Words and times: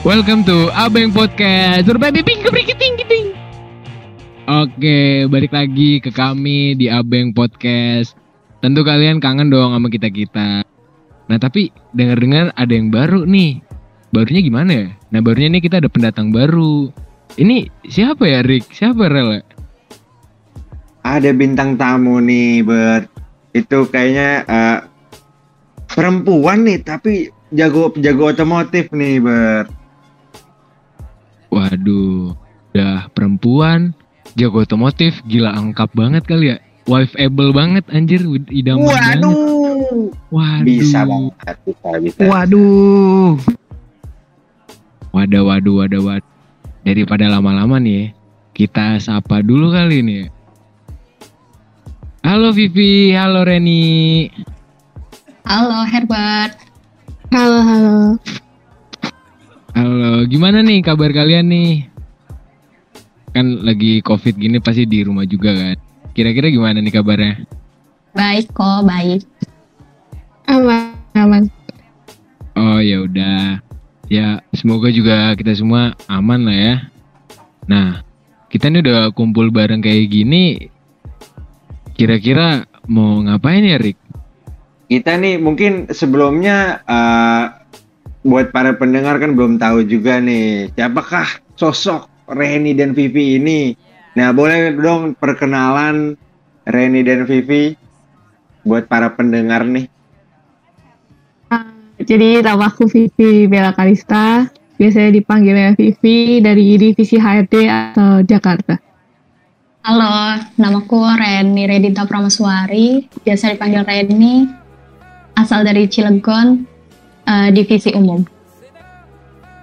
Welcome 0.00 0.48
to 0.48 0.72
Abeng 0.72 1.12
Podcast. 1.12 1.84
Berbagi 1.84 2.24
ping 2.24 2.40
ting 2.40 2.96
ting. 3.04 3.36
Oke, 4.48 5.28
balik 5.28 5.52
lagi 5.52 6.00
ke 6.00 6.08
kami 6.08 6.72
di 6.72 6.88
Abeng 6.88 7.36
Podcast. 7.36 8.16
Tentu 8.64 8.80
kalian 8.80 9.20
kangen 9.20 9.52
dong 9.52 9.76
sama 9.76 9.92
kita-kita. 9.92 10.64
Nah, 11.28 11.36
tapi 11.36 11.68
dengar-dengar 11.92 12.48
ada 12.56 12.72
yang 12.72 12.88
baru 12.88 13.28
nih. 13.28 13.60
Barunya 14.08 14.40
gimana 14.40 14.70
ya? 14.72 14.86
Nah, 15.12 15.20
barunya 15.20 15.52
nih 15.52 15.68
kita 15.68 15.84
ada 15.84 15.92
pendatang 15.92 16.32
baru. 16.32 16.88
Ini 17.36 17.68
siapa 17.84 18.24
ya, 18.24 18.40
Rick? 18.40 18.72
Siapa 18.72 19.04
Rel? 19.04 19.44
Ada 21.04 21.28
bintang 21.36 21.76
tamu 21.76 22.24
nih, 22.24 22.64
Bert. 22.64 23.04
Itu 23.52 23.84
kayaknya 23.92 24.48
uh, 24.48 24.78
perempuan 25.92 26.64
nih, 26.64 26.88
tapi 26.88 27.28
jago 27.52 27.92
jago 28.00 28.32
otomotif 28.32 28.88
nih, 28.96 29.20
Bert. 29.20 29.76
Waduh, 31.50 32.38
udah 32.70 33.10
perempuan, 33.10 33.90
jago 34.38 34.62
otomotif, 34.62 35.18
gila 35.26 35.50
angkap 35.50 35.90
banget 35.98 36.22
kali 36.26 36.54
ya. 36.54 36.58
Wife-able 36.86 37.50
banget 37.54 37.84
anjir, 37.90 38.22
idaman 38.50 38.86
Waduh. 38.86 38.98
banget. 38.98 40.10
Waduh. 40.30 40.64
Bisa 40.66 41.02
banget, 41.06 41.56
bisa, 41.66 41.88
bisa. 41.98 42.20
Waduh. 42.26 43.34
Wadah, 45.10 45.42
waduh, 45.42 45.74
wadah, 45.82 46.00
waduh. 46.02 46.28
Daripada 46.86 47.26
lama-lama 47.26 47.82
nih, 47.82 47.92
ya, 47.92 48.04
kita 48.54 48.86
sapa 49.02 49.42
dulu 49.42 49.74
kali 49.74 50.06
nih. 50.06 50.24
Halo 52.22 52.54
Vivi, 52.54 53.10
halo 53.10 53.42
Reni. 53.42 54.30
Halo 55.42 55.82
Herbert. 55.82 56.54
Halo, 57.34 57.58
halo. 57.58 57.96
Gimana 60.30 60.62
nih 60.62 60.78
kabar 60.78 61.10
kalian 61.10 61.50
nih? 61.50 61.90
Kan 63.34 63.66
lagi 63.66 63.98
covid 63.98 64.38
gini 64.38 64.62
pasti 64.62 64.86
di 64.86 65.02
rumah 65.02 65.26
juga 65.26 65.50
kan. 65.50 65.74
Kira-kira 66.14 66.54
gimana 66.54 66.78
nih 66.78 66.94
kabarnya? 66.94 67.42
Baik 68.14 68.54
kok, 68.54 68.86
baik. 68.86 69.26
Aman, 70.46 70.94
aman. 71.18 71.50
Oh 72.54 72.78
ya 72.78 73.02
udah. 73.02 73.58
Ya 74.06 74.38
semoga 74.54 74.94
juga 74.94 75.34
kita 75.34 75.50
semua 75.50 75.98
aman 76.06 76.46
lah 76.46 76.54
ya. 76.54 76.76
Nah 77.66 78.06
kita 78.54 78.70
nih 78.70 78.86
udah 78.86 79.10
kumpul 79.10 79.50
bareng 79.50 79.82
kayak 79.82 80.14
gini. 80.14 80.70
Kira-kira 81.98 82.70
mau 82.86 83.18
ngapain 83.18 83.66
ya 83.66 83.82
Rick? 83.82 83.98
Kita 84.86 85.18
nih 85.18 85.42
mungkin 85.42 85.90
sebelumnya 85.90 86.86
uh, 86.86 87.59
buat 88.20 88.52
para 88.52 88.76
pendengar 88.76 89.16
kan 89.16 89.32
belum 89.32 89.56
tahu 89.56 89.88
juga 89.88 90.20
nih 90.20 90.68
siapakah 90.76 91.40
sosok 91.56 92.08
Reni 92.30 92.76
dan 92.78 92.94
Vivi 92.94 93.40
ini. 93.40 93.74
Nah, 94.14 94.30
boleh 94.30 94.74
dong 94.78 95.18
perkenalan 95.18 96.14
Reni 96.68 97.02
dan 97.02 97.26
Vivi 97.26 97.74
buat 98.62 98.86
para 98.86 99.10
pendengar 99.10 99.66
nih. 99.66 99.90
Jadi 102.00 102.40
nama 102.40 102.70
aku 102.70 102.88
Vivi 102.88 103.44
Bella 103.50 103.76
Kalista. 103.76 104.48
Biasanya 104.80 105.12
dipanggilnya 105.12 105.76
Vivi 105.76 106.40
dari 106.40 106.80
divisi 106.80 107.20
HRD 107.20 107.68
atau 107.68 108.24
Jakarta. 108.24 108.80
Halo, 109.84 110.40
namaku 110.56 111.04
Reni 111.20 111.68
Redita 111.68 112.08
Pramaswari. 112.08 113.04
Biasa 113.20 113.52
dipanggil 113.52 113.84
Reni. 113.84 114.48
Asal 115.36 115.64
dari 115.64 115.88
Cilegon, 115.88 116.64
eh, 117.30 117.48
divisi 117.54 117.94
umum. 117.94 118.26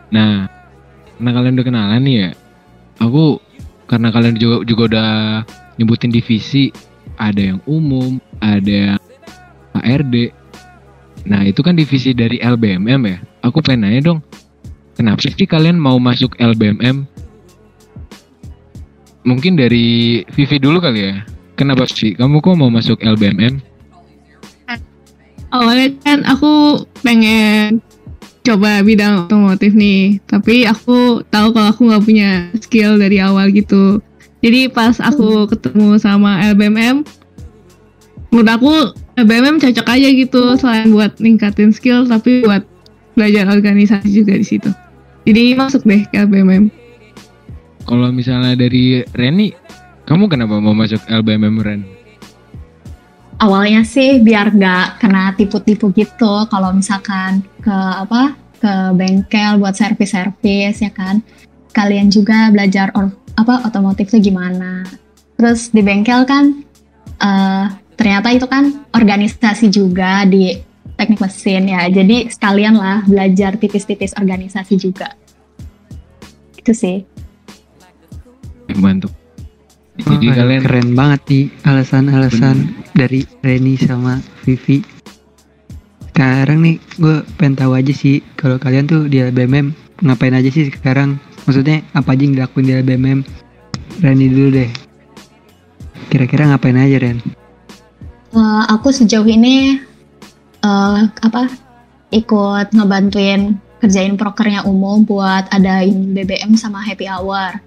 Nah, 0.08 0.48
karena 1.20 1.32
kalian 1.36 1.54
udah 1.60 1.66
kenalan 1.68 2.02
nih 2.08 2.16
ya. 2.16 2.30
Aku 3.04 3.44
karena 3.86 4.10
kalian 4.10 4.36
juga 4.40 4.58
juga 4.64 4.84
udah 4.96 5.10
nyebutin 5.78 6.12
divisi, 6.12 6.72
ada 7.20 7.54
yang 7.54 7.60
umum, 7.68 8.18
ada 8.40 8.96
yang 8.96 9.02
HRD. 9.78 10.32
Nah, 11.28 11.44
itu 11.44 11.60
kan 11.60 11.76
divisi 11.76 12.16
dari 12.16 12.40
LBMM 12.40 13.02
ya. 13.04 13.18
Aku 13.44 13.60
pengen 13.60 13.88
nanya 13.88 14.14
dong, 14.14 14.20
kenapa 14.96 15.24
sih 15.28 15.48
kalian 15.48 15.76
mau 15.76 16.00
masuk 16.00 16.36
LBMM? 16.40 17.04
Mungkin 19.28 19.60
dari 19.60 20.24
Vivi 20.32 20.58
dulu 20.58 20.80
kali 20.80 21.04
ya. 21.04 21.16
Kenapa 21.60 21.84
sih 21.90 22.16
kamu 22.16 22.40
kok 22.40 22.56
mau 22.56 22.72
masuk 22.72 23.04
LBMM? 23.04 23.60
Awalnya 25.48 25.96
kan 26.04 26.20
aku 26.28 26.84
pengen 27.02 27.80
coba 28.44 28.80
bidang 28.84 29.28
otomotif 29.28 29.76
nih, 29.76 30.20
tapi 30.28 30.64
aku 30.64 31.24
tahu 31.28 31.52
kalau 31.52 31.68
aku 31.72 31.82
nggak 31.88 32.04
punya 32.04 32.30
skill 32.64 32.96
dari 32.96 33.20
awal 33.20 33.52
gitu. 33.52 34.00
Jadi 34.40 34.72
pas 34.72 34.96
aku 35.04 35.48
ketemu 35.52 36.00
sama 36.00 36.40
LBMM, 36.56 37.04
menurut 38.32 38.50
aku 38.52 38.72
LBMM 39.20 39.60
cocok 39.60 39.88
aja 39.88 40.08
gitu 40.14 40.42
selain 40.56 40.94
buat 40.94 41.20
ningkatin 41.20 41.76
skill, 41.76 42.08
tapi 42.08 42.46
buat 42.46 42.64
belajar 43.18 43.50
organisasi 43.50 44.14
juga 44.14 44.38
di 44.38 44.46
situ. 44.46 44.70
Jadi 45.28 45.58
masuk 45.58 45.84
deh 45.84 46.08
ke 46.08 46.16
LBMM. 46.24 46.72
Kalau 47.88 48.12
misalnya 48.12 48.56
dari 48.56 49.04
Reni, 49.16 49.52
kamu 50.08 50.32
kenapa 50.32 50.60
mau 50.60 50.72
masuk 50.72 51.04
LBMM 51.08 51.58
Ren? 51.60 51.97
Awalnya 53.38 53.86
sih 53.86 54.18
biar 54.18 54.50
nggak 54.50 54.98
kena 54.98 55.30
tipu-tipu 55.38 55.94
gitu. 55.94 56.50
Kalau 56.50 56.74
misalkan 56.74 57.46
ke 57.62 57.78
apa 57.78 58.34
ke 58.58 58.74
bengkel 58.98 59.62
buat 59.62 59.78
servis-servis 59.78 60.82
ya 60.82 60.90
kan. 60.90 61.22
Kalian 61.70 62.10
juga 62.10 62.50
belajar 62.50 62.90
or, 62.98 63.14
apa 63.38 63.62
otomotif 63.70 64.10
tuh 64.10 64.18
gimana. 64.18 64.82
Terus 65.38 65.70
di 65.70 65.86
bengkel 65.86 66.26
kan 66.26 66.66
eh, 67.22 67.66
ternyata 67.94 68.34
itu 68.34 68.50
kan 68.50 68.74
organisasi 68.98 69.70
juga 69.70 70.26
di 70.26 70.58
teknik 70.98 71.22
mesin 71.22 71.70
ya. 71.70 71.86
Jadi 71.94 72.34
sekalian 72.34 72.74
lah 72.74 73.06
belajar 73.06 73.54
tipis-tipis 73.54 74.18
organisasi 74.18 74.82
juga. 74.82 75.14
Itu 76.58 76.74
sih. 76.74 77.06
Bantu. 78.82 79.27
Jadi 80.08 80.26
Wah, 80.32 80.36
kalian 80.40 80.62
keren 80.64 80.90
banget 80.96 81.22
nih 81.28 81.46
alasan-alasan 81.68 82.58
dari 82.96 83.28
Reni 83.44 83.76
sama 83.76 84.24
Vivi. 84.48 84.80
Sekarang 86.16 86.64
nih 86.64 86.80
gue 86.96 87.28
pengen 87.36 87.60
tahu 87.60 87.76
aja 87.76 87.92
sih 87.92 88.24
kalau 88.40 88.56
kalian 88.56 88.88
tuh 88.88 89.12
di 89.12 89.20
LBMM 89.20 89.76
ngapain 90.08 90.32
aja 90.32 90.48
sih 90.48 90.72
sekarang? 90.72 91.20
Maksudnya 91.44 91.84
apa 91.92 92.16
aja 92.16 92.24
yang 92.24 92.34
dilakuin 92.40 92.66
di 92.66 92.74
LBMM? 92.80 93.20
Reni 94.00 94.26
dulu 94.32 94.50
deh. 94.64 94.70
Kira-kira 96.08 96.48
ngapain 96.48 96.80
aja 96.80 96.98
Ren? 97.04 97.20
Eh, 98.32 98.64
aku 98.72 98.96
sejauh 98.96 99.28
ini 99.28 99.76
eh, 100.64 101.00
apa 101.04 101.52
ikut 102.16 102.72
ngebantuin 102.72 103.60
kerjain 103.84 104.16
prokernya 104.16 104.64
umum 104.64 105.04
buat 105.04 105.52
adain 105.52 106.16
BBM 106.16 106.56
sama 106.56 106.80
happy 106.80 107.06
hour. 107.06 107.67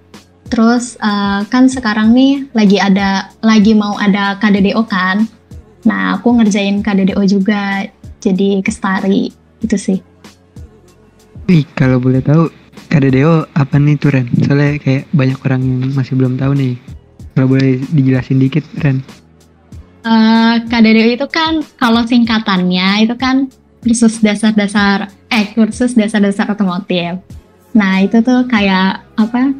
Terus 0.51 0.99
eh, 0.99 1.41
kan 1.47 1.71
sekarang 1.71 2.11
nih 2.11 2.51
lagi 2.51 2.77
ada 2.77 3.31
lagi 3.39 3.71
mau 3.71 3.95
ada 3.95 4.35
KDDO 4.35 4.83
kan. 4.83 5.23
Nah, 5.87 6.19
aku 6.19 6.35
ngerjain 6.37 6.83
KDDO 6.83 7.23
juga 7.25 7.87
jadi 8.21 8.59
kestari 8.59 9.31
itu 9.63 9.77
sih. 9.79 9.99
Wih 11.47 11.65
kalau 11.73 11.97
boleh 11.97 12.21
tahu 12.21 12.51
KDDO 12.91 13.47
apa 13.55 13.79
nih 13.79 13.95
tuh 13.95 14.11
Ren? 14.11 14.27
Soalnya 14.43 14.77
kayak 14.77 15.07
banyak 15.15 15.39
orang 15.47 15.61
yang 15.63 15.79
masih 15.95 16.13
belum 16.19 16.35
tahu 16.35 16.51
nih. 16.53 16.75
Kalau 17.31 17.47
boleh 17.47 17.79
dijelasin 17.95 18.37
dikit 18.43 18.67
Ren. 18.83 18.99
Eh, 20.03 20.55
KDDO 20.67 21.15
itu 21.15 21.27
kan 21.31 21.63
kalau 21.79 22.03
singkatannya 22.03 23.07
itu 23.07 23.15
kan 23.15 23.47
kursus 23.81 24.21
dasar-dasar 24.21 25.09
eh 25.31 25.55
kursus 25.55 25.95
dasar-dasar 25.95 26.51
otomotif. 26.51 27.17
Nah 27.73 28.03
itu 28.03 28.19
tuh 28.19 28.45
kayak 28.45 29.01
apa 29.15 29.55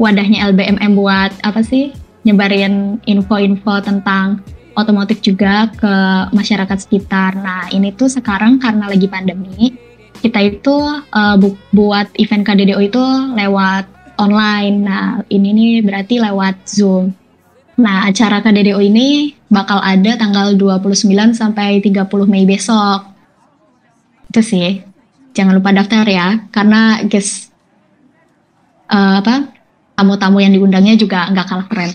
wadahnya 0.00 0.48
LBMM 0.48 0.96
buat 0.96 1.36
apa 1.44 1.60
sih 1.60 1.92
nyebarin 2.24 3.04
info-info 3.04 3.84
tentang 3.84 4.40
otomotif 4.72 5.20
juga 5.20 5.68
ke 5.76 5.94
masyarakat 6.32 6.78
sekitar. 6.80 7.36
Nah 7.36 7.68
ini 7.68 7.92
tuh 7.92 8.08
sekarang 8.08 8.56
karena 8.56 8.88
lagi 8.88 9.04
pandemi 9.04 9.76
kita 10.24 10.40
itu 10.40 10.76
eh, 11.12 11.36
bu- 11.36 11.60
buat 11.76 12.08
event 12.16 12.44
KDDO 12.48 12.80
itu 12.80 13.04
lewat 13.36 14.16
online. 14.16 14.76
Nah 14.80 15.20
ini 15.28 15.48
nih 15.52 15.72
berarti 15.84 16.16
lewat 16.16 16.56
Zoom. 16.64 17.20
Nah, 17.80 18.04
acara 18.04 18.44
KDDO 18.44 18.76
ini 18.84 19.32
bakal 19.48 19.80
ada 19.80 20.12
tanggal 20.20 20.52
29 20.52 21.32
sampai 21.32 21.80
30 21.80 22.28
Mei 22.28 22.44
besok. 22.44 23.08
Itu 24.28 24.44
sih. 24.44 24.84
Jangan 25.32 25.56
lupa 25.56 25.72
daftar 25.72 26.04
ya, 26.04 26.44
karena 26.52 27.00
guys 27.08 27.48
eh, 28.92 29.14
apa 29.24 29.59
tamu-tamu 30.00 30.40
yang 30.40 30.56
diundangnya 30.56 30.96
juga 30.96 31.28
nggak 31.28 31.46
kalah 31.46 31.68
keren. 31.68 31.92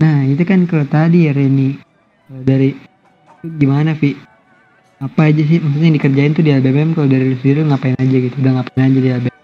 Nah 0.00 0.24
itu 0.24 0.42
kan 0.48 0.64
kalau 0.64 0.88
tadi 0.88 1.28
ya 1.28 1.36
Reni 1.36 1.76
Kalau 2.32 2.42
dari 2.48 2.72
gimana 3.44 3.92
Vi? 3.92 4.16
Apa 5.02 5.28
aja 5.28 5.42
sih 5.44 5.60
maksudnya 5.60 5.92
yang 5.92 5.96
dikerjain 6.00 6.32
tuh 6.32 6.44
di 6.46 6.50
LBM 6.56 6.96
kalau 6.96 7.10
dari 7.10 7.28
lu 7.28 7.36
sendiri 7.36 7.60
ngapain 7.68 7.98
aja 8.00 8.16
gitu? 8.16 8.36
Udah 8.40 8.52
ngapain 8.56 8.88
aja 8.88 8.98
di 9.02 9.10
LBM? 9.12 9.36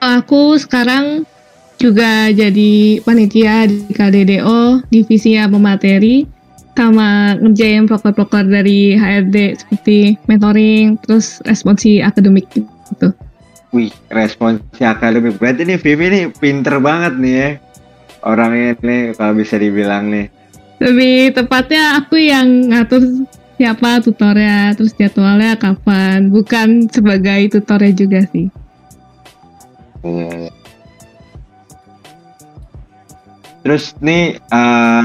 Aku 0.00 0.56
sekarang 0.56 1.28
juga 1.76 2.30
jadi 2.30 3.02
panitia 3.04 3.68
di 3.68 3.90
KDDO, 3.90 4.86
divisinya 4.88 5.50
pemateri, 5.50 6.24
sama 6.72 7.36
ngerjain 7.36 7.84
proker-proker 7.84 8.48
dari 8.48 8.96
HRD 8.96 9.36
seperti 9.60 9.98
mentoring, 10.30 10.96
terus 11.04 11.42
responsi 11.44 12.00
akademik 12.00 12.48
gitu. 12.48 13.12
Wih, 13.72 13.88
responsi 14.12 14.84
akademik. 14.84 15.40
Berarti 15.40 15.64
nih 15.64 15.80
Vivi 15.80 16.06
nih 16.12 16.24
pinter 16.36 16.76
banget 16.76 17.16
nih 17.16 17.34
ya. 17.34 17.50
Orangnya 18.22 18.76
nih 18.84 19.16
kalau 19.16 19.32
bisa 19.32 19.56
dibilang 19.56 20.12
nih. 20.12 20.28
Lebih 20.76 21.32
tepatnya 21.32 21.96
aku 21.96 22.20
yang 22.20 22.68
ngatur 22.68 23.24
siapa 23.56 24.04
tutornya, 24.04 24.76
terus 24.76 24.92
jadwalnya 24.92 25.56
kapan, 25.56 26.28
bukan 26.28 26.84
sebagai 26.92 27.48
tutornya 27.48 27.92
juga 27.96 28.20
sih. 28.28 28.52
Iya. 30.04 30.52
Terus 33.62 33.94
nih 34.02 34.36
eh, 34.36 35.04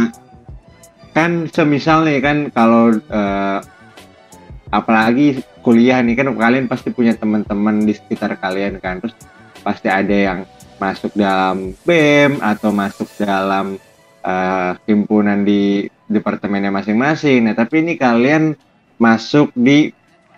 kan 1.16 1.32
semisal 1.54 2.04
nih 2.04 2.20
kan 2.20 2.38
kalau 2.52 2.98
eh, 2.98 3.60
apalagi 4.76 5.40
kuliah 5.68 6.00
nih 6.00 6.16
kan 6.16 6.32
kalian 6.32 6.72
pasti 6.72 6.96
punya 6.96 7.12
teman-teman 7.12 7.84
di 7.84 7.92
sekitar 7.92 8.40
kalian 8.40 8.80
kan 8.80 9.04
terus 9.04 9.12
pasti 9.60 9.92
ada 9.92 10.16
yang 10.16 10.40
masuk 10.80 11.12
dalam 11.12 11.76
BEM 11.84 12.40
atau 12.40 12.72
masuk 12.72 13.12
dalam 13.20 13.76
eh, 14.24 14.72
himpunan 14.88 15.44
di 15.44 15.92
departemennya 16.08 16.72
masing-masing. 16.72 17.52
Nah 17.52 17.56
tapi 17.58 17.84
ini 17.84 18.00
kalian 18.00 18.56
masuk 18.96 19.52
di 19.52 19.92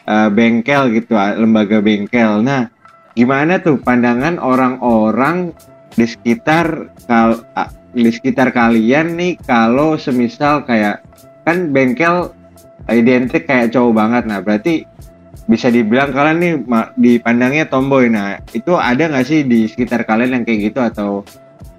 eh, 0.10 0.30
bengkel 0.34 0.98
gitu, 0.98 1.14
lembaga 1.14 1.78
bengkel. 1.78 2.42
Nah 2.42 2.74
gimana 3.14 3.62
tuh 3.62 3.78
pandangan 3.78 4.42
orang-orang 4.42 5.54
di 5.94 6.10
sekitar 6.10 6.90
kal 7.06 7.46
a- 7.54 7.70
di 7.94 8.10
sekitar 8.10 8.50
kalian 8.50 9.14
nih 9.14 9.38
kalau 9.46 9.94
semisal 9.98 10.66
kayak 10.66 11.06
kan 11.46 11.74
bengkel 11.74 12.34
identik 12.88 13.50
kayak 13.50 13.74
cowok 13.74 13.94
banget 13.98 14.24
nah 14.30 14.40
berarti 14.40 14.86
bisa 15.50 15.74
dibilang 15.74 16.14
kalian 16.14 16.38
nih 16.38 16.54
dipandangnya 16.94 17.66
tomboy 17.66 18.06
nah 18.06 18.38
itu 18.54 18.78
ada 18.78 19.10
nggak 19.10 19.26
sih 19.26 19.42
di 19.42 19.66
sekitar 19.66 20.06
kalian 20.06 20.38
yang 20.38 20.44
kayak 20.46 20.70
gitu 20.70 20.80
atau 20.80 21.26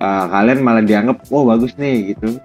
uh, 0.02 0.26
kalian 0.26 0.58
malah 0.58 0.82
dianggap 0.82 1.22
oh 1.30 1.46
bagus 1.46 1.78
nih 1.78 2.18
gitu 2.18 2.42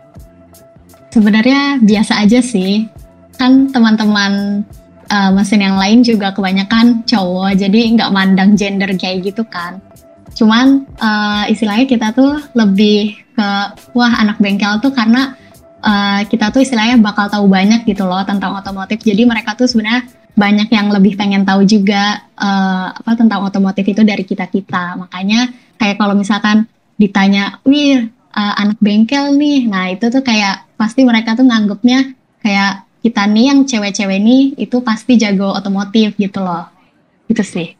Sebenarnya 1.16 1.80
biasa 1.80 2.27
aja 2.27 2.44
sih. 2.44 2.92
Kan 3.39 3.72
teman-teman 3.72 4.63
uh, 5.07 5.31
mesin 5.31 5.63
yang 5.63 5.80
lain 5.80 6.04
juga 6.04 6.36
kebanyakan 6.36 7.07
cowok, 7.07 7.56
jadi 7.56 7.95
nggak 7.95 8.12
mandang 8.12 8.60
gender 8.60 8.92
kayak 9.00 9.31
gitu 9.31 9.48
kan. 9.48 9.80
Cuman 10.36 10.83
uh, 11.00 11.48
istilahnya 11.48 11.88
kita 11.88 12.12
tuh 12.12 12.44
lebih 12.51 13.16
ke 13.31 13.48
wah 13.95 14.13
anak 14.19 14.44
bengkel 14.44 14.83
tuh 14.83 14.92
karena 14.92 15.39
uh, 15.80 16.19
kita 16.28 16.51
tuh 16.51 16.60
istilahnya 16.60 17.00
bakal 17.00 17.31
tahu 17.31 17.48
banyak 17.48 17.88
gitu 17.88 18.04
loh 18.04 18.28
tentang 18.28 18.51
otomotif. 18.51 19.00
Jadi 19.00 19.24
mereka 19.24 19.56
tuh 19.56 19.71
sebenarnya 19.71 20.12
banyak 20.35 20.67
yang 20.67 20.91
lebih 20.91 21.15
pengen 21.15 21.47
tahu 21.47 21.63
juga 21.63 22.27
uh, 22.35 22.91
apa 22.91 23.15
tentang 23.15 23.47
otomotif 23.47 23.87
itu 23.87 24.03
dari 24.03 24.27
kita 24.27 24.51
kita. 24.51 24.99
Makanya 24.99 25.49
kayak 25.79 25.95
kalau 25.95 26.13
misalkan 26.13 26.67
ditanya, 26.99 27.63
wih 27.63 28.11
uh, 28.35 28.53
anak 28.59 28.77
bengkel 28.83 29.31
nih. 29.39 29.67
Nah, 29.71 29.91
itu 29.95 30.11
tuh 30.11 30.21
kayak 30.21 30.67
pasti 30.75 31.07
mereka 31.07 31.39
tuh 31.39 31.47
nganggepnya 31.47 32.11
kayak 32.43 32.83
kita 32.99 33.23
nih 33.31 33.45
yang 33.53 33.59
cewek-cewek 33.63 34.19
nih 34.19 34.43
itu 34.59 34.77
pasti 34.83 35.15
jago 35.15 35.55
otomotif 35.55 36.19
gitu 36.19 36.43
loh. 36.43 36.67
Itu 37.31 37.41
sih. 37.41 37.73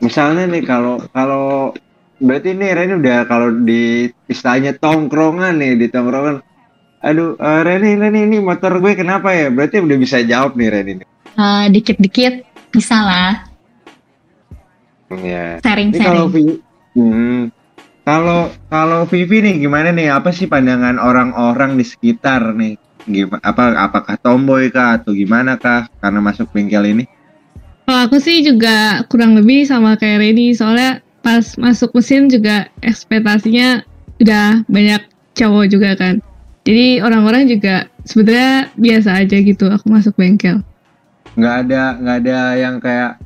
misalnya 0.00 0.48
nih 0.48 0.64
kalau 0.64 0.96
kalau 1.12 1.76
berarti 2.16 2.56
nih 2.56 2.72
Reni 2.72 2.94
udah 3.04 3.18
kalau 3.28 3.52
di 3.52 4.08
istilahnya 4.28 4.76
tongkrongan 4.80 5.60
nih 5.60 5.76
di 5.76 5.86
tongkrongan 5.92 6.40
aduh 7.04 7.36
eh, 7.36 7.60
Reni 7.64 8.00
Reni 8.00 8.20
ini 8.28 8.38
motor 8.40 8.80
gue 8.80 8.96
kenapa 8.96 9.32
ya 9.36 9.52
berarti 9.52 9.80
udah 9.80 9.96
bisa 10.00 10.24
jawab 10.24 10.56
nih 10.56 10.68
Reni 10.72 10.92
nih. 11.04 11.08
Uh, 11.38 11.66
dikit-dikit 11.70 12.44
bisa 12.70 13.00
lah 13.00 13.50
ya 15.18 15.58
Ini 15.58 15.62
sharing-sharing. 15.64 16.06
kalau 16.06 16.26
Vi, 16.30 16.42
hmm, 16.94 17.42
kalau 18.06 18.40
kalau 18.70 19.00
Vivi 19.10 19.42
nih 19.42 19.54
gimana 19.58 19.90
nih? 19.90 20.10
Apa 20.14 20.30
sih 20.30 20.46
pandangan 20.46 21.02
orang-orang 21.02 21.74
di 21.74 21.82
sekitar 21.82 22.54
nih? 22.54 22.78
Gimana? 23.10 23.42
Apa 23.42 23.74
apakah 23.74 24.14
tomboy 24.22 24.70
kah 24.70 25.02
atau 25.02 25.10
gimana 25.10 25.58
kah 25.58 25.90
karena 25.98 26.20
masuk 26.22 26.46
bengkel 26.54 26.86
ini? 26.86 27.04
Kalau 27.90 28.06
aku 28.06 28.22
sih 28.22 28.46
juga 28.46 29.02
kurang 29.10 29.34
lebih 29.34 29.66
sama 29.66 29.98
kayak 29.98 30.22
Reni, 30.22 30.54
soalnya 30.54 31.02
pas 31.26 31.58
masuk 31.58 31.90
mesin 31.98 32.30
juga 32.30 32.70
ekspektasinya 32.86 33.82
udah 34.22 34.62
banyak 34.70 35.02
cowok 35.34 35.66
juga 35.66 35.98
kan. 35.98 36.22
Jadi 36.62 37.02
orang-orang 37.02 37.50
juga 37.50 37.88
sebenarnya 38.06 38.70
biasa 38.78 39.26
aja 39.26 39.36
gitu 39.42 39.66
aku 39.66 39.90
masuk 39.90 40.14
bengkel. 40.14 40.62
Nggak 41.40 41.56
ada 41.66 41.82
nggak 41.96 42.16
ada 42.20 42.38
yang 42.60 42.76
kayak, 42.84 43.16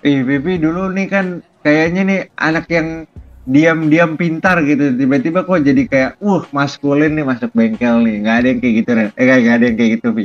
ih 0.00 0.24
Vivi 0.24 0.56
dulu 0.56 0.88
nih 0.96 1.06
kan 1.12 1.26
kayaknya 1.60 2.02
nih 2.08 2.20
anak 2.40 2.64
yang 2.72 3.04
diam-diam 3.44 4.16
pintar 4.16 4.64
gitu 4.64 4.96
tiba-tiba 4.96 5.44
kok 5.44 5.60
jadi 5.60 5.84
kayak 5.84 6.10
uh 6.24 6.40
maskulin 6.48 7.12
nih 7.12 7.28
masuk 7.28 7.52
bengkel 7.52 8.00
nih 8.00 8.24
nggak 8.24 8.36
ada 8.40 8.46
yang 8.48 8.60
kayak 8.64 8.74
gitu 8.80 8.90
Ren. 8.96 9.08
eh 9.20 9.24
nggak 9.28 9.56
ada 9.60 9.64
yang 9.68 9.76
kayak 9.76 9.92
gitu 10.00 10.08
Vi 10.16 10.24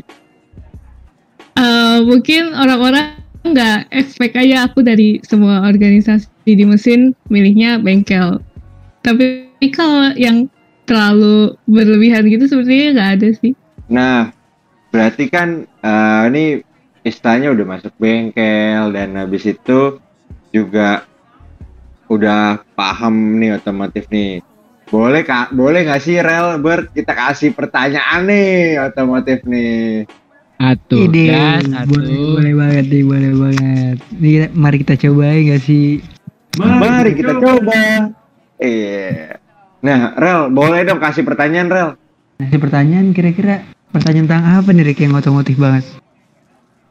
Eh, 1.60 1.98
mungkin 2.08 2.56
orang-orang 2.56 3.20
nggak 3.44 3.92
expect 3.92 4.40
aja 4.40 4.72
aku 4.72 4.80
dari 4.80 5.20
semua 5.28 5.68
organisasi 5.68 6.32
di 6.48 6.64
mesin 6.64 7.12
milihnya 7.28 7.84
bengkel. 7.84 8.40
Tapi 9.04 9.52
kalau 9.76 10.16
yang 10.16 10.48
terlalu 10.88 11.60
berlebihan 11.68 12.32
gitu 12.32 12.48
sepertinya 12.48 12.88
nggak 12.96 13.12
ada 13.20 13.28
sih. 13.44 13.52
Nah, 13.92 14.32
berarti 14.96 15.28
kan 15.28 15.68
eh, 15.68 16.22
ini 16.32 16.44
istilahnya 17.10 17.50
udah 17.52 17.66
masuk 17.66 17.94
bengkel 17.98 18.94
dan 18.94 19.18
habis 19.18 19.44
itu 19.44 19.98
juga 20.54 21.04
udah 22.10 22.62
paham 22.74 23.38
nih 23.38 23.58
otomotif 23.58 24.06
nih. 24.10 24.42
Boleh 24.90 25.22
kak, 25.22 25.54
boleh 25.54 25.86
nggak 25.86 26.02
sih 26.02 26.18
Rel 26.18 26.58
Ber 26.58 26.90
kita 26.90 27.14
kasih 27.14 27.54
pertanyaan 27.54 28.26
nih 28.26 28.82
otomotif 28.82 29.46
nih. 29.46 30.10
Atuh, 30.60 31.08
Ide, 31.08 31.32
atuh. 31.72 32.36
boleh 32.36 32.52
banget 32.52 32.86
nih, 32.92 33.04
boleh 33.08 33.32
banget. 33.32 33.96
Nih, 34.20 34.32
kita- 34.36 34.54
mari 34.60 34.78
kita 34.84 34.96
cobain 35.00 35.40
gak 35.48 35.62
sih? 35.64 36.04
Mari 36.60 37.12
kita 37.16 37.34
coba. 37.40 38.12
Iya. 38.60 39.40
Nah, 39.80 40.20
Rel, 40.20 40.52
boleh 40.52 40.84
dong 40.84 41.00
kasih 41.00 41.24
pertanyaan 41.24 41.72
Rel. 41.72 41.90
Nah, 42.44 42.48
pertanyaan 42.52 43.16
kira-kira 43.16 43.64
pertanyaan 43.96 44.28
tentang 44.28 44.44
apa 44.60 44.70
nih 44.76 44.84
Rick 44.92 45.00
yang 45.00 45.16
otomotif 45.16 45.56
banget? 45.56 45.88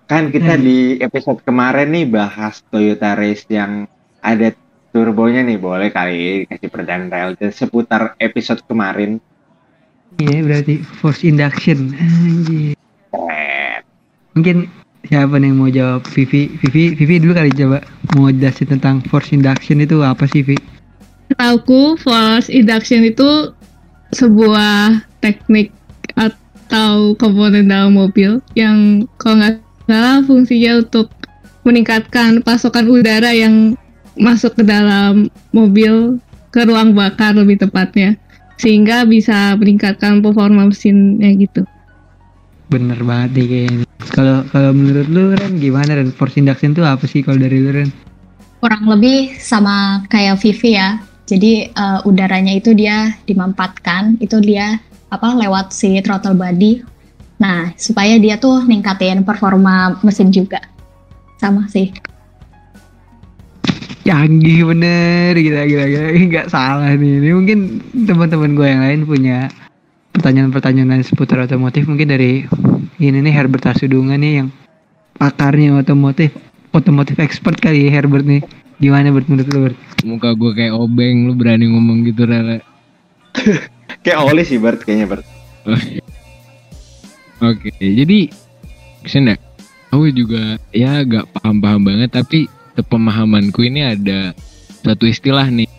Kan 0.09 0.33
kita 0.33 0.57
Hmm. 0.57 0.65
di 0.65 0.79
episode 1.05 1.45
kemarin 1.45 1.93
nih 1.93 2.09
bahas 2.09 2.65
Toyota 2.73 3.12
Race 3.12 3.45
yang 3.53 3.85
ada 4.25 4.57
turbonya 4.88 5.45
nih, 5.45 5.61
boleh 5.61 5.93
kali 5.93 6.49
kasih 6.49 6.73
pertanyaan 6.73 7.37
Rel 7.37 7.53
seputar 7.53 8.17
episode 8.17 8.65
kemarin. 8.65 9.21
Iya, 10.17 10.41
berarti 10.49 10.81
force 10.81 11.29
induction. 11.29 11.93
Anjir. 11.93 12.73
Mungkin 14.33 14.73
siapa 15.05 15.37
nih 15.37 15.53
yang 15.53 15.59
mau 15.61 15.69
jawab? 15.69 16.09
Vivi, 16.09 16.57
Vivi, 16.57 16.97
Vivi 16.97 17.21
dulu 17.21 17.37
kali 17.37 17.53
coba 17.53 17.85
mau 18.17 18.33
jelasin 18.33 18.65
tentang 18.65 19.05
force 19.12 19.37
induction 19.37 19.85
itu 19.85 20.00
apa 20.00 20.25
sih, 20.25 20.41
Vi? 20.41 20.57
Setauku 21.29 22.00
force 22.00 22.49
induction 22.49 23.05
itu 23.05 23.53
sebuah 24.17 25.05
teknik 25.21 25.69
atau 26.17 27.12
komponen 27.21 27.69
dalam 27.69 27.93
mobil 27.93 28.41
yang 28.57 29.05
kalau 29.21 29.45
nggak 29.45 29.68
salah 29.88 30.21
fungsinya 30.21 30.85
untuk 30.85 31.09
meningkatkan 31.64 32.45
pasokan 32.45 32.92
udara 32.92 33.33
yang 33.33 33.73
masuk 34.21 34.52
ke 34.61 34.62
dalam 34.68 35.33
mobil 35.57 36.21
ke 36.52 36.61
ruang 36.68 36.92
bakar 36.92 37.33
lebih 37.33 37.57
tepatnya 37.57 38.21
sehingga 38.61 39.09
bisa 39.09 39.57
meningkatkan 39.57 40.21
performa 40.21 40.68
mesinnya 40.68 41.33
gitu. 41.38 41.64
Bener 42.68 43.00
banget 43.00 43.30
nih 43.33 43.47
kayaknya. 43.49 43.85
Kalau 44.12 44.45
kalau 44.52 44.71
menurut 44.76 45.09
lu 45.09 45.33
Ren 45.33 45.57
gimana 45.57 45.97
Ren? 45.97 46.12
Force 46.12 46.37
induction 46.37 46.76
itu 46.76 46.85
apa 46.85 47.09
sih 47.09 47.25
kalau 47.25 47.40
dari 47.40 47.57
lu 47.64 47.73
Ren? 47.73 47.88
Kurang 48.61 48.85
lebih 48.90 49.38
sama 49.40 50.04
kayak 50.12 50.37
Vivi 50.42 50.76
ya. 50.76 51.00
Jadi 51.25 51.71
eh, 51.71 52.00
udaranya 52.09 52.52
itu 52.52 52.76
dia 52.76 53.14
dimampatkan, 53.25 54.21
itu 54.21 54.40
dia 54.45 54.80
apa 55.09 55.33
lewat 55.33 55.73
si 55.73 55.97
throttle 56.04 56.37
body. 56.37 56.85
Nah, 57.38 57.71
supaya 57.78 58.18
dia 58.18 58.35
tuh 58.38 58.66
ningkatin 58.66 59.23
performa 59.23 59.99
mesin 60.02 60.35
juga. 60.35 60.59
Sama 61.38 61.71
sih. 61.71 61.95
Canggih 64.02 64.64
bener 64.64 65.37
gila 65.37 65.68
gila 65.68 65.85
gila 65.87 66.07
nggak 66.16 66.49
salah 66.50 66.90
nih. 66.97 67.23
Ini 67.23 67.30
mungkin 67.37 67.59
teman-teman 68.09 68.57
gue 68.57 68.66
yang 68.66 68.83
lain 68.83 69.00
punya 69.07 69.38
pertanyaan-pertanyaan 70.16 71.04
seputar 71.07 71.45
otomotif 71.45 71.87
mungkin 71.87 72.11
dari 72.11 72.42
ini 72.99 73.18
nih 73.23 73.30
Herbert 73.30 73.71
Asudunga 73.71 74.18
nih 74.18 74.42
yang 74.42 74.49
pakarnya 75.14 75.78
otomotif 75.78 76.35
otomotif 76.73 77.21
expert 77.23 77.61
kali 77.61 77.87
ya 77.87 78.00
Herbert 78.00 78.26
nih. 78.26 78.42
Gimana 78.78 79.11
Bert 79.11 79.26
menurut 79.26 79.50
lu 79.50 79.61
Bert? 79.66 79.78
Muka 80.07 80.30
gue 80.38 80.54
kayak 80.54 80.71
obeng, 80.71 81.26
lu 81.26 81.35
berani 81.35 81.66
ngomong 81.66 82.07
gitu 82.07 82.23
Rara. 82.23 82.62
Kayak 84.07 84.23
Oli 84.23 84.47
sih 84.47 84.62
Bert 84.62 84.87
kayaknya 84.87 85.18
Bert. 85.18 85.26
Oke, 87.38 87.71
jadi 87.78 88.30
ke 89.02 89.09
sana. 89.09 89.38
Aku 89.88 90.11
juga 90.12 90.61
ya 90.75 91.00
gak 91.00 91.33
paham-paham 91.38 91.80
banget, 91.87 92.11
tapi 92.12 92.45
pemahamanku 92.76 93.64
ini 93.64 93.80
ada 93.88 94.37
satu 94.85 95.09
istilah 95.09 95.49
nih, 95.49 95.71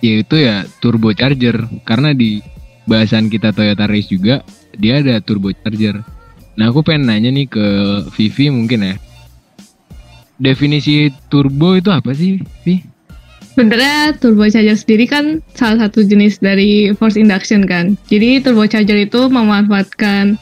yaitu 0.00 0.40
ya 0.40 0.64
turbocharger. 0.80 1.68
Karena 1.84 2.16
di 2.16 2.40
bahasan 2.88 3.28
kita 3.28 3.52
Toyota 3.52 3.84
Race 3.84 4.08
juga, 4.08 4.40
dia 4.78 5.04
ada 5.04 5.20
turbocharger. 5.20 6.00
Nah 6.56 6.72
aku 6.72 6.82
pengen 6.82 7.10
nanya 7.10 7.30
nih 7.30 7.46
ke 7.46 7.66
Vivi 8.16 8.48
mungkin 8.48 8.86
ya. 8.86 8.94
Definisi 10.38 11.10
turbo 11.26 11.74
itu 11.74 11.90
apa 11.90 12.14
sih, 12.14 12.38
Vi? 12.62 12.80
Sebenarnya 13.58 14.14
turbocharger 14.22 14.78
sendiri 14.78 15.10
kan 15.10 15.42
salah 15.58 15.90
satu 15.90 16.06
jenis 16.06 16.38
dari 16.38 16.94
force 16.94 17.18
induction 17.18 17.66
kan. 17.66 17.98
Jadi 18.06 18.38
turbocharger 18.40 19.04
itu 19.04 19.26
memanfaatkan 19.26 20.38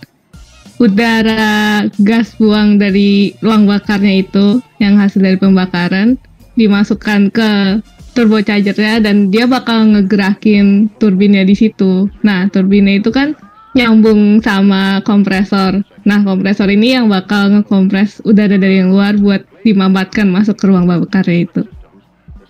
udara 0.76 1.85
gas 2.04 2.37
buang 2.37 2.76
dari 2.76 3.33
ruang 3.40 3.64
bakarnya 3.64 4.21
itu 4.21 4.61
yang 4.76 5.00
hasil 5.00 5.25
dari 5.25 5.40
pembakaran 5.40 6.21
dimasukkan 6.56 7.33
ke 7.33 7.80
turbochargernya 8.16 9.04
dan 9.04 9.28
dia 9.28 9.45
bakal 9.45 9.85
ngegerakin 9.92 10.88
turbinnya 10.97 11.45
di 11.45 11.52
situ. 11.52 12.09
Nah, 12.25 12.49
turbinnya 12.49 12.97
itu 12.97 13.12
kan 13.12 13.37
nyambung 13.76 14.40
sama 14.40 15.04
kompresor. 15.04 15.85
Nah, 16.09 16.25
kompresor 16.25 16.73
ini 16.73 16.97
yang 16.97 17.12
bakal 17.12 17.52
ngekompres 17.52 18.25
udara 18.25 18.56
dari 18.56 18.80
yang 18.80 18.88
luar 18.88 19.21
buat 19.21 19.45
dimamatkan 19.68 20.33
masuk 20.33 20.56
ke 20.56 20.64
ruang 20.64 20.88
bakarnya 20.88 21.45
itu. 21.45 21.62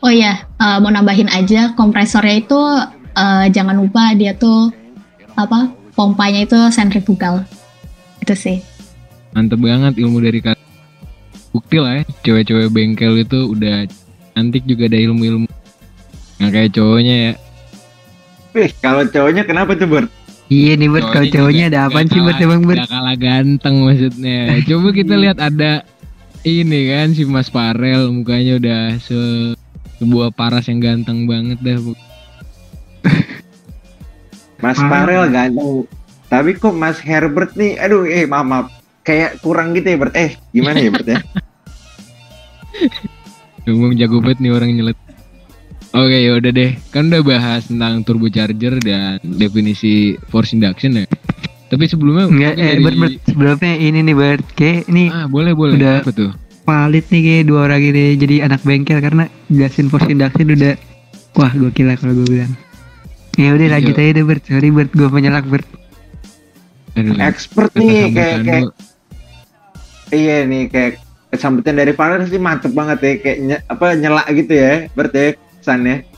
Oh 0.06 0.12
iya, 0.12 0.46
eh, 0.62 0.78
mau 0.78 0.94
nambahin 0.94 1.26
aja 1.34 1.74
kompresornya 1.74 2.46
itu 2.46 2.60
eh, 3.18 3.46
jangan 3.50 3.74
lupa 3.82 4.14
dia 4.14 4.38
tuh 4.38 4.70
apa 5.34 5.74
pompanya 5.98 6.46
itu 6.46 6.58
sentrifugal. 6.70 7.42
Itu 8.26 8.34
sih. 8.34 8.58
Mantep 9.38 9.62
banget 9.62 9.94
ilmu 10.02 10.18
dari 10.18 10.42
kalian. 10.42 10.66
Bukti 11.54 11.78
lah 11.78 12.02
ya, 12.02 12.04
cewek-cewek 12.26 12.74
bengkel 12.74 13.22
itu 13.22 13.54
udah 13.54 13.86
cantik 14.34 14.66
juga 14.66 14.90
ada 14.90 14.98
ilmu-ilmu. 14.98 15.46
Nggak 16.42 16.50
kayak 16.50 16.70
cowoknya 16.74 17.14
ya. 17.14 17.32
Wih, 18.50 18.70
kalau 18.82 19.06
cowoknya 19.06 19.46
kenapa 19.46 19.78
tuh 19.78 19.86
Bert? 19.86 20.10
Iya 20.50 20.74
nih 20.74 20.90
Bert, 20.90 21.06
kalau 21.14 21.26
cowoknya 21.30 21.64
ada 21.70 21.86
apaan 21.86 22.10
sih 22.10 22.18
Bert 22.18 22.42
emang 22.42 22.66
Bert? 22.66 22.82
Gak 22.82 22.90
kalah 22.90 23.14
ganteng 23.14 23.76
maksudnya. 23.86 24.58
Coba 24.66 24.88
kita 24.90 25.14
lihat 25.14 25.38
ada 25.38 25.86
ini 26.42 26.80
kan 26.90 27.14
si 27.14 27.22
Mas 27.22 27.46
Farel 27.46 28.10
mukanya 28.10 28.58
udah 28.58 28.82
se 28.98 29.18
sebuah 30.02 30.34
paras 30.34 30.66
yang 30.66 30.82
ganteng 30.82 31.30
banget 31.30 31.62
dah. 31.62 31.78
Mas. 34.58 34.82
Farel 34.82 35.30
ganteng. 35.30 35.86
Tapi 36.36 36.52
kok 36.54 36.70
Mas 36.70 37.00
Herbert 37.00 37.54
nih, 37.54 37.76
aduh 37.76 38.04
eh 38.04 38.24
maaf, 38.24 38.44
maaf. 38.44 38.66
Kayak 39.00 39.40
kurang 39.40 39.72
gitu 39.72 39.86
ya 39.86 39.96
Bert. 39.96 40.12
Eh, 40.14 40.34
gimana 40.50 40.76
ya 40.76 40.90
Bert 40.90 41.06
ya? 41.06 41.18
Ngomong 43.64 43.96
jago 43.96 44.20
banget 44.20 44.38
nih 44.38 44.52
orang 44.52 44.68
nyelet. 44.70 44.98
Oke 45.90 46.16
ya 46.18 46.30
udah 46.36 46.50
deh, 46.50 46.70
kan 46.92 47.08
udah 47.08 47.22
bahas 47.24 47.64
tentang 47.64 48.04
turbocharger 48.04 48.76
dan 48.78 49.16
definisi 49.24 50.14
force 50.28 50.52
induction 50.52 50.92
ya. 50.94 51.04
Tapi 51.66 51.82
sebelumnya 51.88 52.28
Enggak, 52.28 52.52
eh 52.54 52.62
dari- 52.68 52.82
Bert, 52.84 52.96
Bert, 53.00 53.12
sebelumnya 53.24 53.72
ini 53.74 53.98
nih 54.02 54.14
Bert, 54.14 54.44
kayak 54.52 54.76
ini 54.86 55.02
Ah 55.08 55.24
boleh 55.24 55.50
boleh. 55.50 55.74
Udah. 55.74 55.98
Apa 55.98 56.12
tuh? 56.12 56.30
valid 56.62 57.06
nih 57.06 57.22
kayak 57.22 57.42
dua 57.46 57.58
orang 57.64 57.78
ini 57.80 58.18
jadi 58.18 58.42
anak 58.42 58.58
bengkel 58.60 58.98
karena 58.98 59.30
jelasin 59.46 59.86
force 59.86 60.04
induction 60.04 60.50
udah 60.50 60.74
wah 61.32 61.48
gokil 61.48 61.86
lah 61.86 61.94
kalau 61.94 62.12
gue 62.12 62.26
bilang. 62.28 62.52
Ya 63.34 63.50
udah 63.50 63.62
Iya. 63.62 63.72
lanjut 63.72 63.94
aja 63.94 64.10
deh 64.12 64.22
Bert, 64.22 64.42
sorry 64.44 64.68
Bert, 64.68 64.90
gue 64.90 65.06
menyalak 65.06 65.46
Bert. 65.46 65.64
Aduh, 66.96 67.16
Expert 67.20 67.70
nih 67.76 68.08
kayak 68.16 68.36
kayak 68.42 68.64
iya 70.12 70.36
nih 70.48 70.62
kayak 70.72 70.92
sambutan 71.36 71.76
dari 71.76 71.92
Farel 71.92 72.24
sih 72.24 72.40
mantep 72.40 72.72
banget 72.72 72.98
ya 73.04 73.12
kayak 73.20 73.38
nye- 73.44 73.64
apa 73.68 73.86
nyela 73.92 74.24
gitu 74.32 74.52
ya 74.56 74.88
Bert 74.96 75.12
ya 75.12 75.36
kesannya. 75.60 76.08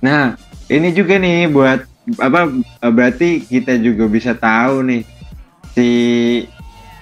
Nah, 0.00 0.38
ini 0.72 0.88
juga 0.96 1.20
nih 1.20 1.52
buat 1.52 1.84
apa 2.16 2.48
berarti 2.88 3.44
kita 3.44 3.76
juga 3.76 4.08
bisa 4.08 4.32
tahu 4.32 4.80
nih 4.88 5.02
si 5.76 5.88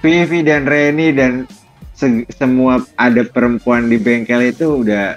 Vivi 0.03 0.43
dan 0.43 0.67
Reni 0.67 1.15
dan 1.15 1.47
se- 1.95 2.27
semua 2.35 2.83
ada 2.99 3.23
perempuan 3.23 3.87
di 3.87 3.95
bengkel 3.95 4.51
itu 4.51 4.83
udah 4.83 5.15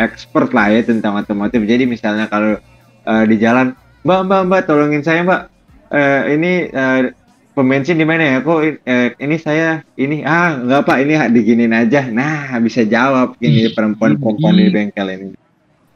expert 0.00 0.56
lah 0.56 0.72
ya 0.72 0.80
tentang 0.88 1.20
otomotif. 1.20 1.60
Jadi 1.68 1.84
misalnya 1.84 2.32
kalau 2.32 2.56
eh, 3.04 3.24
di 3.28 3.36
jalan, 3.36 3.76
Mbak 4.08 4.20
Mbak 4.24 4.40
Mbak 4.48 4.62
tolongin 4.64 5.04
saya 5.04 5.20
Mbak, 5.20 5.42
Eh, 5.86 6.34
ini 6.34 6.66
eh, 6.66 7.14
pom 7.56 7.64
bensin 7.64 7.96
di 7.96 8.04
mana 8.04 8.36
ya? 8.36 8.38
Kok 8.44 8.60
eh, 8.84 9.16
ini 9.16 9.36
saya 9.40 9.80
ini 9.96 10.20
ah 10.28 10.60
nggak 10.60 10.84
pak 10.84 11.00
ini 11.00 11.16
diginin 11.32 11.72
aja. 11.72 12.04
Nah 12.12 12.52
bisa 12.60 12.84
jawab 12.84 13.40
ini 13.40 13.64
Ih, 13.64 13.72
perempuan-perempuan 13.72 14.60
di 14.60 14.68
bengkel 14.68 15.08
ini. 15.08 15.28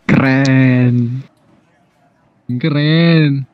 Keren. 0.08 1.20
Keren. 2.56 3.44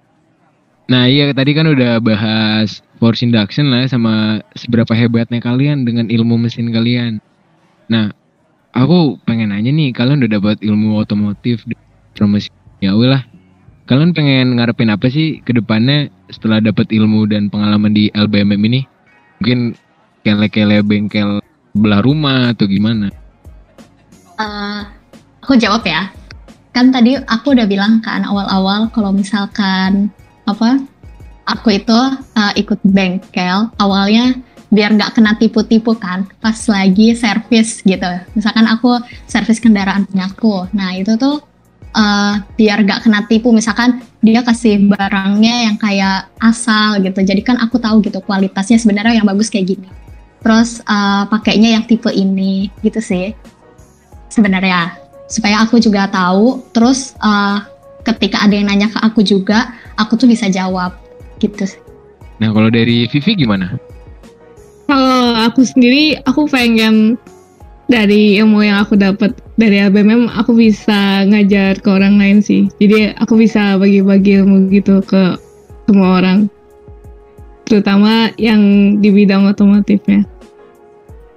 Nah 0.86 1.10
iya 1.10 1.34
tadi 1.34 1.50
kan 1.50 1.66
udah 1.66 1.98
bahas 1.98 2.78
force 3.02 3.26
induction 3.26 3.74
lah 3.74 3.82
ya 3.84 3.88
sama 3.90 4.38
seberapa 4.54 4.94
hebatnya 4.94 5.42
kalian 5.42 5.82
dengan 5.82 6.06
ilmu 6.06 6.38
mesin 6.38 6.70
kalian. 6.70 7.18
Nah 7.90 8.14
aku 8.70 9.18
pengen 9.26 9.50
nanya 9.50 9.74
nih 9.74 9.90
kalian 9.90 10.22
udah 10.22 10.38
dapat 10.38 10.62
ilmu 10.62 10.94
otomotif 11.02 11.66
from 12.14 12.38
mesin 12.38 12.54
ya 12.78 12.94
lah. 12.94 13.26
Kalian 13.86 14.10
pengen 14.10 14.58
ngarepin 14.58 14.90
apa 14.90 15.06
sih 15.06 15.38
ke 15.46 15.54
depannya 15.54 16.10
setelah 16.26 16.58
dapat 16.58 16.90
ilmu 16.90 17.30
dan 17.30 17.46
pengalaman 17.46 17.94
di 17.94 18.10
LBMM 18.18 18.58
ini? 18.66 18.82
Mungkin 19.38 19.78
kele-kele 20.26 20.82
bengkel 20.82 21.38
belah 21.70 22.02
rumah 22.02 22.50
atau 22.50 22.66
gimana? 22.66 23.14
Eh, 24.42 24.80
aku 25.38 25.54
jawab 25.54 25.86
ya. 25.86 26.10
Kan 26.74 26.90
tadi 26.90 27.14
aku 27.14 27.54
udah 27.54 27.62
bilang 27.70 28.02
kan 28.02 28.26
awal-awal 28.26 28.90
kalau 28.90 29.14
misalkan 29.14 30.10
apa 30.50 30.82
aku 31.46 31.78
itu 31.78 32.00
eh, 32.34 32.52
ikut 32.58 32.82
bengkel 32.82 33.70
awalnya 33.78 34.34
biar 34.74 34.98
nggak 34.98 35.14
kena 35.14 35.38
tipu-tipu 35.38 35.94
kan 35.94 36.26
pas 36.42 36.58
lagi 36.66 37.14
servis 37.14 37.86
gitu. 37.86 38.10
Misalkan 38.34 38.66
aku 38.66 38.98
servis 39.30 39.62
kendaraan 39.62 40.10
punya 40.10 40.26
aku. 40.26 40.66
Nah 40.74 40.98
itu 40.98 41.14
tuh 41.14 41.38
eh, 41.96 42.34
biar 42.60 42.84
nggak 42.84 43.08
kena 43.08 43.24
tipu. 43.24 43.50
Misalkan 43.50 44.04
dia 44.20 44.44
kasih 44.44 44.92
barangnya 44.92 45.72
yang 45.72 45.76
kayak 45.80 46.28
asal 46.38 47.00
gitu. 47.00 47.24
Jadi 47.24 47.40
kan 47.40 47.56
aku 47.56 47.80
tahu 47.80 48.04
gitu 48.04 48.20
kualitasnya 48.20 48.76
sebenarnya 48.76 49.24
yang 49.24 49.26
bagus 49.26 49.48
kayak 49.48 49.72
gini. 49.72 49.88
Terus 50.44 50.84
eh, 50.84 51.24
pakainya 51.32 51.80
yang 51.80 51.88
tipe 51.88 52.12
ini 52.12 52.68
gitu 52.84 53.00
sih 53.00 53.32
sebenarnya 54.28 54.92
supaya 55.26 55.64
aku 55.64 55.80
juga 55.80 56.06
tahu 56.12 56.60
terus 56.70 57.16
eh, 57.18 57.58
ketika 58.04 58.44
ada 58.44 58.54
yang 58.54 58.68
nanya 58.70 58.92
ke 58.92 58.98
aku 59.00 59.24
juga 59.24 59.74
aku 59.98 60.14
tuh 60.14 60.28
bisa 60.30 60.46
jawab 60.46 60.94
gitu 61.40 61.66
Nah 62.36 62.52
kalau 62.52 62.68
dari 62.68 63.08
Vivi 63.08 63.32
gimana? 63.32 63.80
Kalau 64.86 65.50
aku 65.50 65.66
sendiri, 65.66 66.14
aku 66.22 66.46
pengen 66.46 67.18
dari 67.86 68.38
ilmu 68.42 68.66
yang 68.66 68.82
aku 68.82 68.98
dapat 68.98 69.34
dari 69.54 69.78
LBMM, 69.78 70.26
aku 70.34 70.52
bisa 70.58 71.22
ngajar 71.26 71.78
ke 71.78 71.88
orang 71.88 72.18
lain 72.18 72.42
sih. 72.42 72.66
Jadi 72.82 73.14
aku 73.18 73.38
bisa 73.38 73.78
bagi-bagi 73.78 74.42
ilmu 74.42 74.68
gitu 74.74 74.98
ke 75.06 75.38
semua 75.86 76.18
orang, 76.18 76.50
terutama 77.70 78.34
yang 78.38 78.96
di 78.98 79.08
bidang 79.14 79.46
otomotifnya. 79.46 80.26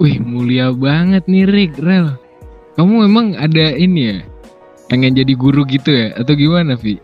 Wih 0.01 0.18
mulia 0.24 0.74
banget 0.74 1.27
nih 1.29 1.46
Rick, 1.46 1.77
Rel. 1.77 2.15
Kamu 2.79 3.06
memang 3.06 3.36
ada 3.36 3.75
ini 3.75 4.15
ya? 4.15 4.18
Pengen 4.88 5.13
jadi 5.13 5.36
guru 5.36 5.68
gitu 5.68 5.91
ya? 5.91 6.15
Atau 6.18 6.34
gimana 6.34 6.79
Vi? 6.79 6.98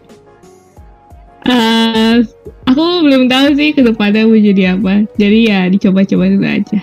Eh, 1.45 2.15
aku 2.65 2.83
belum 3.05 3.29
tahu 3.29 3.53
sih 3.53 3.75
ke 3.77 3.85
depannya 3.85 4.25
mau 4.25 4.39
jadi 4.39 4.79
apa. 4.79 5.05
Jadi 5.19 5.39
ya 5.51 5.69
dicoba-coba 5.69 6.25
dulu 6.33 6.47
aja. 6.47 6.79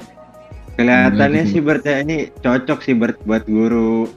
Kelihatannya 0.72 1.42
Waduh. 1.44 1.52
sih 1.52 1.60
Bert 1.60 1.84
ya 1.84 2.00
ini 2.00 2.32
cocok 2.40 2.78
sih 2.80 2.96
Bert 2.96 3.20
buat 3.28 3.44
guru 3.44 4.08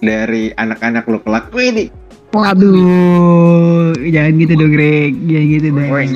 dari 0.00 0.54
anak-anak 0.56 1.04
lo 1.04 1.18
kelak. 1.20 1.52
Wih 1.52 1.68
ini, 1.74 1.84
Waduh, 2.32 3.96
jangan 4.04 4.32
gitu 4.36 4.52
dong 4.56 4.72
Greg, 4.72 5.12
jangan 5.28 5.46
gitu 5.48 5.68
dong. 5.72 5.88
wih. 5.88 6.08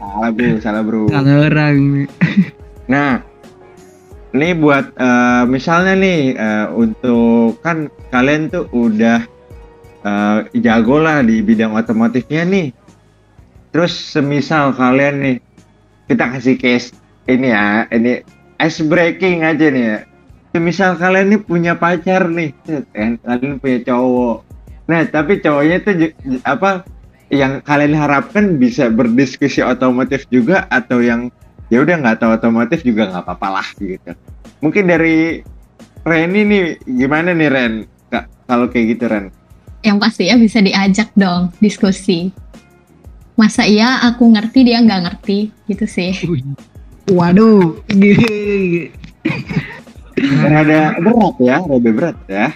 Salah 0.00 0.30
bro, 0.32 0.50
salah 0.60 0.82
bro. 0.84 1.02
Salah 1.12 1.36
orang. 1.48 2.08
Nah, 2.88 3.20
ini 4.32 4.48
buat 4.56 4.96
eh, 4.96 5.44
misalnya 5.48 5.94
nih 5.96 6.20
eh, 6.36 6.66
untuk 6.72 7.60
kan 7.60 7.92
kalian 8.08 8.48
tuh 8.48 8.64
udah 8.72 9.24
eh, 10.04 10.38
jago 10.60 11.00
lah 11.00 11.20
di 11.20 11.44
bidang 11.44 11.76
otomotifnya 11.76 12.48
nih. 12.48 12.68
Terus 13.72 13.92
semisal 13.92 14.72
kalian 14.76 15.24
nih 15.24 15.36
kita 16.08 16.32
kasih 16.36 16.56
case 16.60 16.92
ini 17.28 17.48
ya, 17.52 17.88
ini 17.88 18.20
ice 18.62 18.80
breaking 18.86 19.42
aja 19.42 19.66
nih 19.68 19.84
ya. 19.84 19.98
misal 20.60 21.00
kalian 21.00 21.32
nih 21.32 21.40
punya 21.40 21.72
pacar 21.72 22.28
nih, 22.28 22.52
kan 22.92 23.16
kalian 23.24 23.56
punya 23.56 23.78
cowok. 23.88 24.44
Nah, 24.84 25.00
tapi 25.08 25.40
cowoknya 25.40 25.80
ju- 25.96 26.16
apa 26.44 26.84
yang 27.32 27.64
kalian 27.64 27.96
harapkan 27.96 28.60
bisa 28.60 28.92
berdiskusi 28.92 29.64
otomotif 29.64 30.28
juga 30.28 30.68
atau 30.68 31.00
yang 31.00 31.32
ya 31.72 31.80
udah 31.80 31.96
nggak 32.04 32.20
tahu 32.20 32.36
otomotif 32.36 32.84
juga 32.84 33.08
nggak 33.08 33.24
apa-apa 33.24 33.48
lah 33.48 33.68
gitu. 33.80 34.12
Mungkin 34.60 34.92
dari 34.92 35.40
Reni 36.04 36.40
nih 36.44 36.64
gimana 36.84 37.32
nih 37.32 37.48
Ren? 37.48 37.74
Kalau 38.44 38.68
kayak 38.68 38.86
gitu 38.98 39.08
Ren? 39.08 39.32
Yang 39.80 39.98
pasti 40.04 40.28
ya 40.28 40.36
bisa 40.36 40.60
diajak 40.60 41.08
dong 41.16 41.48
diskusi. 41.64 42.28
Masa 43.40 43.64
iya 43.64 44.04
aku 44.04 44.28
ngerti 44.28 44.68
dia 44.68 44.84
nggak 44.84 45.00
ngerti 45.08 45.48
gitu 45.72 45.88
sih. 45.88 46.12
Waduh, 47.10 47.82
gini. 47.90 48.92
Rada 50.22 50.94
berat 51.02 51.34
ya, 51.42 51.56
rada 51.64 51.90
berat 51.90 52.16
ya. 52.30 52.46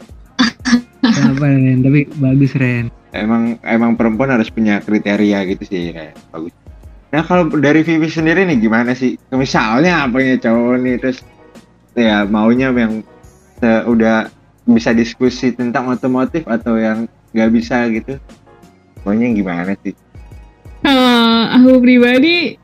Apa 1.03 1.45
Ren? 1.51 1.83
Tapi 1.83 2.07
bagus 2.21 2.53
Ren. 2.55 2.93
Emang 3.11 3.57
emang 3.65 3.97
perempuan 3.97 4.31
harus 4.31 4.53
punya 4.53 4.79
kriteria 4.85 5.43
gitu 5.51 5.63
sih, 5.67 5.91
Ren. 5.91 6.15
Bagus. 6.31 6.53
Nah 7.11 7.23
kalau 7.23 7.49
dari 7.55 7.81
Vivi 7.87 8.11
sendiri 8.11 8.45
nih 8.45 8.59
gimana 8.61 8.93
sih? 8.93 9.17
Misalnya 9.33 10.05
apa 10.05 10.19
ya 10.21 10.37
cowok 10.37 10.77
nih 10.83 10.95
terus 11.01 11.23
ya 11.97 12.27
maunya 12.29 12.75
yang 12.75 13.01
udah 13.63 14.29
bisa 14.67 14.91
diskusi 14.93 15.55
tentang 15.55 15.89
otomotif 15.89 16.45
atau 16.45 16.77
yang 16.77 17.09
nggak 17.33 17.51
bisa 17.55 17.87
gitu? 17.95 18.19
Maunya 19.07 19.31
gimana 19.33 19.79
sih? 19.81 19.95
Kalau 20.83 21.47
aku 21.57 21.79
pribadi, 21.83 22.59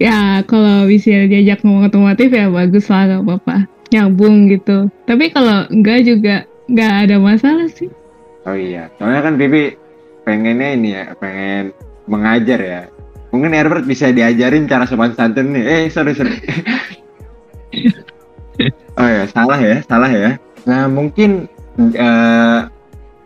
ya 0.00 0.40
kalau 0.46 0.88
bisa 0.88 1.28
diajak 1.28 1.64
ngomong 1.64 1.88
otomotif 1.88 2.32
ya 2.32 2.48
bagus 2.48 2.88
lah 2.88 3.18
gak 3.18 3.22
apa-apa. 3.24 3.56
Nyambung 3.92 4.48
gitu. 4.48 4.88
Tapi 5.04 5.28
kalau 5.32 5.68
enggak 5.68 6.08
juga 6.08 6.48
nggak 6.72 6.92
ada 7.08 7.16
masalah 7.20 7.68
sih. 7.68 7.92
Oh 8.48 8.56
iya, 8.56 8.88
soalnya 8.98 9.22
kan 9.22 9.34
Vivi 9.36 9.76
pengennya 10.24 10.68
ini 10.74 10.90
ya, 10.96 11.04
pengen 11.18 11.70
mengajar 12.08 12.58
ya. 12.58 12.82
Mungkin 13.30 13.54
Herbert 13.54 13.88
bisa 13.88 14.12
diajarin 14.12 14.68
cara 14.68 14.84
sopan 14.84 15.16
santun 15.16 15.54
nih. 15.54 15.64
Eh, 15.64 15.82
sorry, 15.88 16.12
sorry. 16.12 16.36
oh 19.00 19.08
ya, 19.08 19.24
salah 19.30 19.60
ya, 19.60 19.76
salah 19.86 20.10
ya. 20.10 20.30
Nah, 20.68 20.90
mungkin 20.90 21.48
eh, 21.78 22.60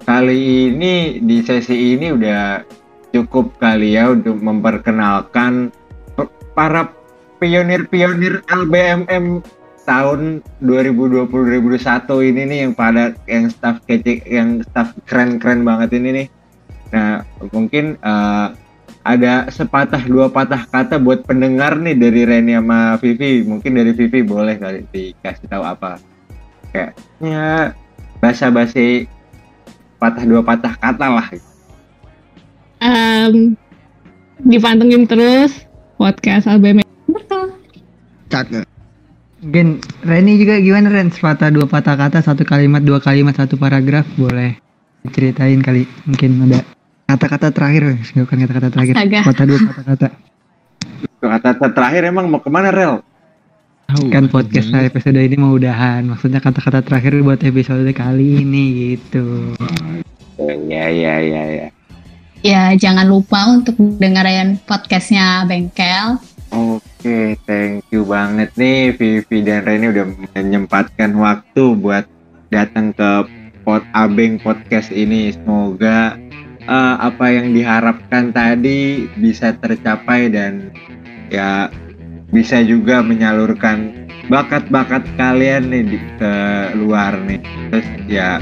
kali 0.06 0.70
ini 0.70 1.18
di 1.18 1.42
sesi 1.42 1.98
ini 1.98 2.14
udah 2.14 2.62
cukup 3.10 3.58
kali 3.58 3.98
ya 3.98 4.12
untuk 4.12 4.38
memperkenalkan 4.38 5.72
pe- 5.72 5.85
para 6.56 6.88
pionir-pionir 7.36 8.40
LBMM 8.48 9.44
tahun 9.84 10.42
2020-2021 10.64 12.28
ini 12.32 12.42
nih 12.48 12.58
yang 12.66 12.72
pada 12.72 13.14
yang 13.28 13.46
staff 13.52 13.78
kece 13.86 14.24
yang 14.26 14.64
staff 14.66 14.96
keren-keren 15.06 15.62
banget 15.62 15.94
ini 16.00 16.08
nih. 16.24 16.26
Nah, 16.90 17.22
mungkin 17.52 18.00
eh, 18.00 18.48
ada 19.06 19.46
sepatah 19.46 20.02
dua 20.02 20.26
patah 20.26 20.66
kata 20.66 20.98
buat 20.98 21.22
pendengar 21.22 21.78
nih 21.78 21.94
dari 21.94 22.26
Reni 22.26 22.58
sama 22.58 22.98
Vivi. 22.98 23.46
Mungkin 23.46 23.78
dari 23.78 23.94
Vivi 23.94 24.26
boleh 24.26 24.58
kali 24.58 24.82
dikasih 24.90 25.46
tahu 25.46 25.62
apa. 25.62 26.02
Kayak 26.74 26.98
ya 27.22 27.70
basa-basi 28.18 29.06
patah 30.02 30.24
dua 30.26 30.42
patah 30.42 30.74
kata 30.74 31.06
lah. 31.06 31.28
Em, 32.82 33.54
dipantengin 34.42 35.06
terus 35.06 35.65
podcast 35.96 36.46
ABM. 36.46 36.84
Betul. 37.08 37.56
Cakep. 38.28 38.64
Mungkin 39.36 39.78
Reni 40.02 40.40
juga 40.40 40.58
gimana 40.58 40.88
Ren? 40.88 41.12
Sepatah 41.12 41.52
dua 41.52 41.68
patah 41.68 41.94
kata, 41.94 42.24
satu 42.24 42.42
kalimat, 42.42 42.80
dua 42.80 42.98
kalimat, 42.98 43.36
satu 43.36 43.54
paragraf 43.54 44.08
boleh 44.16 44.56
ceritain 45.12 45.60
kali. 45.60 45.84
Mungkin 46.08 46.50
ada 46.50 46.64
kata-kata 47.06 47.52
terakhir, 47.52 48.00
bukan 48.16 48.36
kata-kata 48.42 48.68
terakhir. 48.72 48.94
Astaga. 48.96 49.18
Sepatah 49.22 49.44
dua 49.46 49.58
patah 49.60 49.84
kata. 49.84 50.08
Kata-kata 51.20 51.66
terakhir 51.70 52.02
emang 52.08 52.26
mau 52.26 52.40
ke 52.40 52.50
mana 52.50 52.72
Rel? 52.72 53.04
Tahu, 53.86 54.10
Kan 54.10 54.26
podcast 54.26 54.66
gimana? 54.66 54.90
episode 54.90 55.20
ini 55.22 55.36
mau 55.38 55.54
udahan. 55.54 56.02
Maksudnya 56.10 56.42
kata-kata 56.42 56.82
terakhir 56.82 57.14
buat 57.22 57.38
episode 57.38 57.86
kali 57.94 58.42
ini 58.42 58.96
gitu. 58.98 59.54
Ya 60.42 60.90
ya 60.90 61.14
ya 61.22 61.44
ya. 61.46 61.66
Ya 62.44 62.76
jangan 62.76 63.08
lupa 63.08 63.48
untuk 63.48 63.76
dengerin 63.78 64.60
podcastnya 64.68 65.48
Bengkel. 65.48 66.20
Oke, 66.52 67.34
thank 67.48 67.82
you 67.90 68.06
banget 68.06 68.54
nih 68.54 68.94
Vivi 68.94 69.42
dan 69.42 69.66
Reni 69.66 69.90
udah 69.90 70.06
menyempatkan 70.36 71.16
waktu 71.18 71.74
buat 71.76 72.06
datang 72.54 72.94
ke 72.94 73.26
Pod 73.66 73.82
Abeng 73.92 74.38
Podcast 74.38 74.94
ini. 74.94 75.34
Semoga 75.34 76.14
eh, 76.62 76.96
apa 77.02 77.26
yang 77.34 77.50
diharapkan 77.50 78.30
tadi 78.30 79.10
bisa 79.18 79.56
tercapai 79.58 80.30
dan 80.30 80.70
ya 81.32 81.72
bisa 82.30 82.62
juga 82.62 83.02
menyalurkan 83.02 84.06
bakat-bakat 84.26 85.06
kalian 85.18 85.70
nih 85.70 85.82
di, 85.82 85.98
ke 86.18 86.34
luar 86.78 87.18
nih. 87.26 87.42
Terus 87.70 87.86
ya 88.06 88.38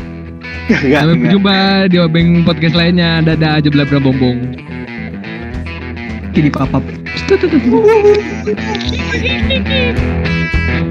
nggak- 0.68 1.04
Sampai 1.04 1.16
berjumpa 1.20 1.57
di 1.88 1.96
Obeng 1.98 2.42
podcast 2.42 2.74
lainnya. 2.74 3.20
Dadah 3.20 3.61
aja 3.61 3.68
belabra 3.68 3.98
bombong. 3.98 4.57
Kini 6.33 6.50
papap. 6.50 6.83